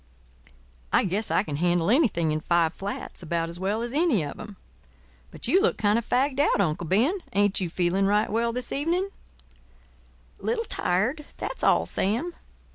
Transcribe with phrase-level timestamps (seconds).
[0.91, 4.39] I guess I can handle anything in five flats about as well as any of
[4.39, 4.57] 'em.
[5.29, 9.09] But you look kind of fagged out, Uncle Ben—ain't you feeling right well this evening?"
[10.39, 12.33] "Little tired; that's all, Sam.